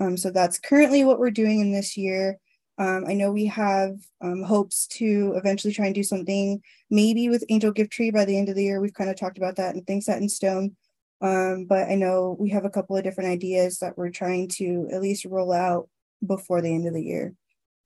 [0.00, 2.38] Um, so that's currently what we're doing in this year.
[2.78, 7.44] Um, I know we have um, hopes to eventually try and do something maybe with
[7.48, 8.80] Angel Gift Tree by the end of the year.
[8.80, 10.76] We've kind of talked about that and things set in stone.
[11.22, 14.88] Um, but I know we have a couple of different ideas that we're trying to
[14.92, 15.88] at least roll out
[16.26, 17.34] before the end of the year.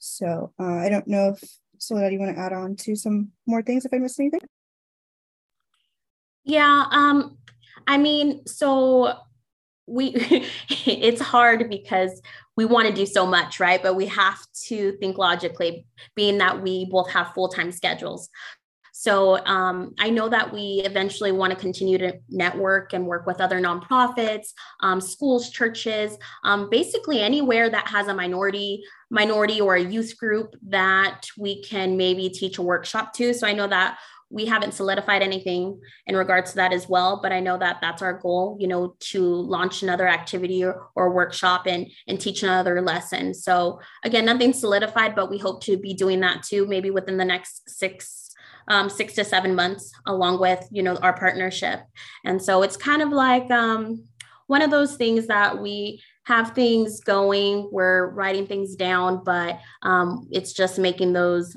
[0.00, 3.62] So uh, I don't know if Soledad, you want to add on to some more
[3.62, 4.40] things if I missed anything?
[6.50, 7.38] Yeah, um,
[7.86, 9.14] I mean, so
[9.86, 10.14] we
[10.68, 12.20] it's hard because
[12.56, 13.80] we want to do so much right?
[13.80, 15.86] But we have to think logically
[16.16, 18.28] being that we both have full-time schedules.
[18.92, 23.40] So um, i know that we eventually want to continue to network and work with
[23.40, 24.48] other nonprofits
[24.80, 30.54] um, schools churches um, basically anywhere that has a minority minority or a youth group
[30.68, 33.32] that we can maybe teach a workshop to.
[33.32, 33.98] So i know that
[34.30, 38.02] we haven't solidified anything in regards to that as well but i know that that's
[38.02, 42.80] our goal you know to launch another activity or, or workshop and and teach another
[42.80, 43.34] lesson.
[43.34, 47.24] So again nothing solidified but we hope to be doing that too maybe within the
[47.24, 48.30] next six
[48.68, 51.80] um, six to seven months along with you know our partnership.
[52.24, 54.04] And so it's kind of like um,
[54.46, 60.28] one of those things that we have things going we're writing things down but um,
[60.30, 61.56] it's just making those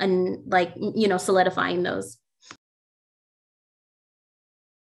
[0.00, 2.18] and like you know solidifying those.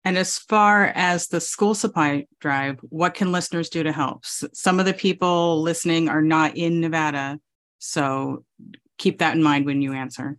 [0.06, 4.26] And as far as the school supply drive what can listeners do to help?
[4.26, 7.40] Some of the people listening are not in nevada
[7.80, 8.44] so
[8.98, 10.38] keep that in mind when you answer.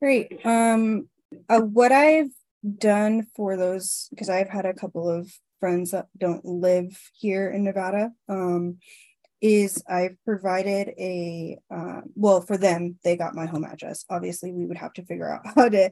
[0.00, 0.44] Great.
[0.44, 1.08] Um
[1.48, 2.30] uh, what i've
[2.78, 7.64] done for those because i've had a couple of friends that don't live here in
[7.64, 8.78] nevada um
[9.40, 14.04] is I've provided a uh, well for them they got my home address.
[14.10, 15.90] Obviously, we would have to figure out how to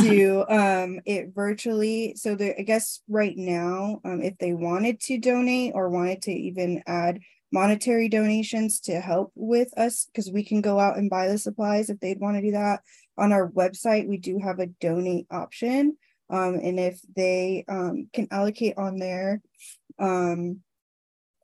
[0.00, 2.14] do um, it virtually.
[2.16, 6.82] So I guess right now, um, if they wanted to donate or wanted to even
[6.86, 7.20] add
[7.52, 11.90] monetary donations to help with us, because we can go out and buy the supplies
[11.90, 12.80] if they'd want to do that.
[13.18, 15.96] On our website, we do have a donate option.
[16.30, 19.42] Um, and if they um, can allocate on there,
[19.98, 20.60] um,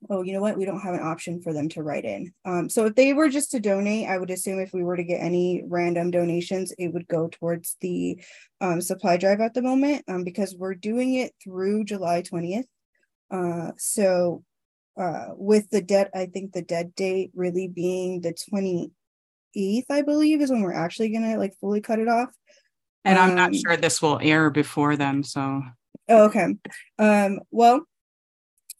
[0.09, 0.57] oh, you know what?
[0.57, 2.33] We don't have an option for them to write in.
[2.45, 5.03] Um, so if they were just to donate, I would assume if we were to
[5.03, 8.21] get any random donations, it would go towards the
[8.61, 12.65] um, supply drive at the moment um, because we're doing it through July 20th.
[13.29, 14.43] Uh, so
[14.97, 20.41] uh, with the debt, I think the dead date really being the 28th, I believe,
[20.41, 22.29] is when we're actually going to like fully cut it off.
[23.05, 25.23] And I'm not um, sure this will air before them.
[25.23, 25.61] So,
[26.09, 26.55] oh, okay.
[26.99, 27.85] Um, well,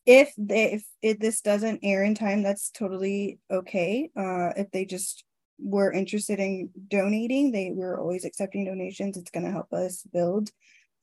[0.08, 4.10] if they if it, this doesn't air in time that's totally okay.
[4.16, 5.24] Uh if they just
[5.60, 9.18] were interested in donating they were always accepting donations.
[9.18, 10.50] It's going to help us build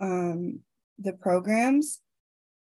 [0.00, 0.61] um
[0.98, 2.00] the programs.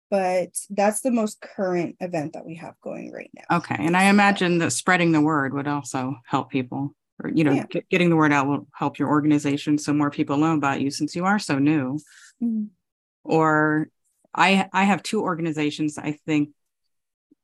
[0.09, 3.59] But that's the most current event that we have going right now.
[3.59, 7.53] Okay and i imagine that spreading the word would also help people or you know
[7.53, 7.67] yeah.
[7.69, 10.91] get, getting the word out will help your organization so more people know about you
[10.91, 11.99] since you are so new.
[12.43, 12.65] Mm-hmm.
[13.25, 13.91] or
[14.35, 16.51] I I have two organizations I think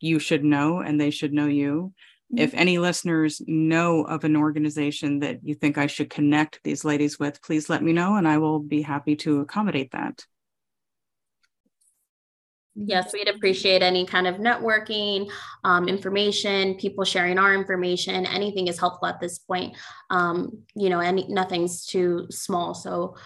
[0.00, 1.92] you should know and they should know you.
[2.32, 2.38] Mm-hmm.
[2.42, 7.18] If any listeners know of an organization that you think I should connect these ladies
[7.18, 10.24] with, please let me know and I will be happy to accommodate that.
[12.78, 15.30] Yes, we'd appreciate any kind of networking,
[15.64, 18.26] um, information, people sharing our information.
[18.26, 19.74] Anything is helpful at this point.
[20.10, 22.74] Um, you know, any nothing's too small.
[22.74, 23.16] So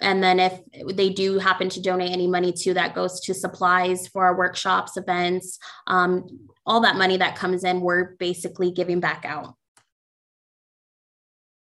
[0.00, 0.60] and then if
[0.94, 4.96] they do happen to donate any money to that goes to supplies for our workshops
[4.96, 9.54] events um, all that money that comes in we're basically giving back out.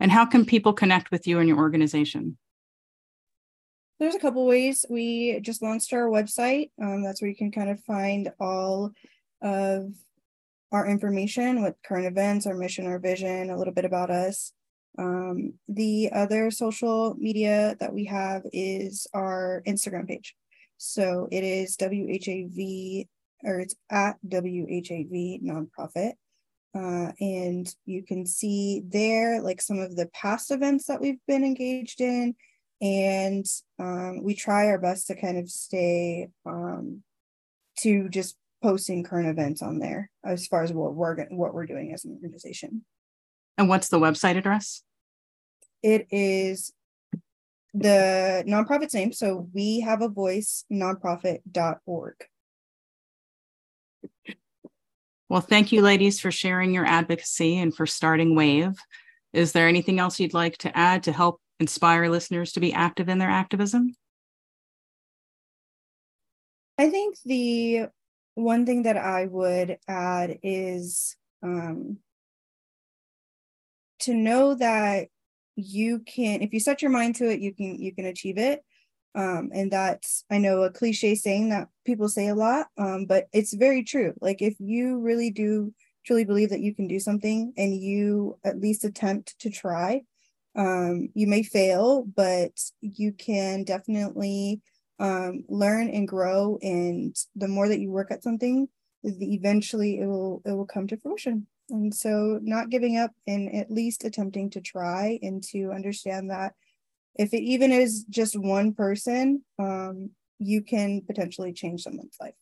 [0.01, 2.39] And how can people connect with you and your organization?
[3.99, 4.87] There's a couple ways.
[4.89, 6.71] We just launched our website.
[6.83, 8.93] Um, that's where you can kind of find all
[9.43, 9.93] of
[10.73, 14.53] our information with current events our mission our vision a little bit about us
[14.99, 20.34] um, the other social media that we have is our Instagram page.
[20.76, 23.07] So it is WHAV,
[23.45, 26.12] or it's at WHAV nonprofit.
[26.74, 31.45] Uh, and you can see there like some of the past events that we've been
[31.45, 32.34] engaged in.
[32.80, 33.45] And
[33.78, 37.03] um, we try our best to kind of stay um,
[37.80, 41.93] to just posting current events on there as far as what we're what we're doing
[41.93, 42.84] as an organization.
[43.61, 44.82] And what's the website address?
[45.82, 46.72] It is
[47.74, 49.12] the nonprofit's name.
[49.12, 52.14] So we have a voice nonprofit.org.
[55.28, 58.76] Well, thank you, ladies, for sharing your advocacy and for starting WHAV.
[59.34, 63.11] Is there anything else you'd like to add to help inspire listeners to be active
[63.11, 63.94] in their activism?
[66.78, 67.88] I think the
[68.36, 71.98] one thing that I would add is um,
[74.01, 75.09] to know that
[75.57, 78.64] you can if you set your mind to it you can you can achieve it.
[79.12, 83.26] Um, and that's i know a cliche saying that people say a lot um, but
[83.32, 84.14] it's very true.
[84.20, 85.74] Like if you really do
[86.07, 90.03] truly believe that you can do something and you at least attempt to try
[90.57, 94.61] um, you may fail but you can definitely
[95.01, 96.59] um, learn and grow.
[96.62, 98.68] And the more that you work at something
[99.03, 103.71] eventually it will it will come to fruition and so, not giving up and at
[103.71, 106.55] least attempting to try and to understand that
[107.16, 112.35] if it even is just one person, um, you can potentially change someone's life.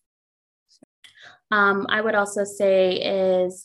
[1.50, 3.62] Um, I would also say is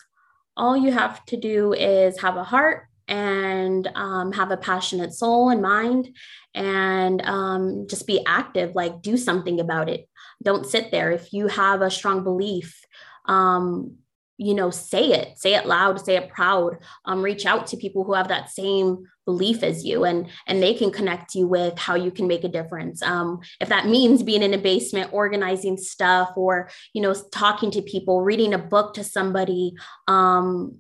[0.55, 5.49] all you have to do is have a heart and um, have a passionate soul
[5.49, 6.15] and mind
[6.55, 10.07] and um, just be active like do something about it
[10.41, 12.79] don't sit there if you have a strong belief
[13.25, 13.97] um,
[14.37, 18.03] you know say it say it loud say it proud um, reach out to people
[18.03, 21.95] who have that same belief as you and and they can connect you with how
[21.95, 23.01] you can make a difference.
[23.01, 27.81] Um, if that means being in a basement organizing stuff or you know talking to
[27.81, 29.73] people reading a book to somebody
[30.07, 30.79] um,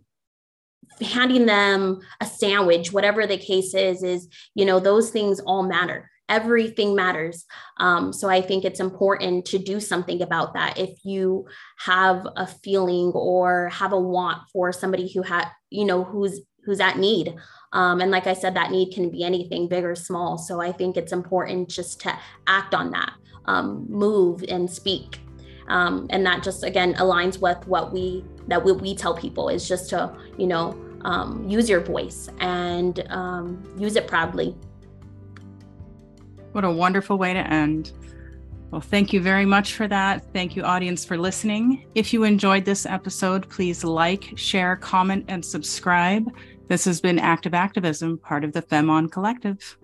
[1.01, 6.09] handing them a sandwich whatever the case is is you know those things all matter
[6.29, 7.45] everything matters.
[7.77, 10.77] Um, so I think it's important to do something about that.
[10.77, 11.45] If you
[11.77, 16.79] have a feeling or have a want for somebody who had, you know, who's who's
[16.79, 17.35] at need.
[17.73, 20.37] Um, and like I said, that need can be anything, big or small.
[20.37, 22.17] So I think it's important just to
[22.47, 23.11] act on that,
[23.45, 25.19] um, move and speak.
[25.67, 29.67] um, and that just again aligns with what we that we, we tell people is
[29.67, 34.55] just to you know um, use your voice and um, use it proudly
[36.53, 37.91] what a wonderful way to end
[38.73, 40.25] well, thank you very much for that.
[40.33, 41.85] Thank you, audience, for listening.
[41.93, 46.27] If you enjoyed this episode, please like, share, comment, and subscribe.
[46.69, 49.77] This has been Active Activism, part of the FemOn Collective.